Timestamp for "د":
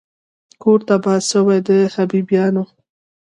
1.67-1.69